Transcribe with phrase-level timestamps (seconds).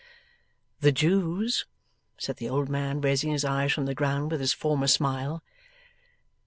[0.79, 1.67] 'The Jews,'
[2.17, 5.43] said the old man, raising his eyes from the ground with his former smile.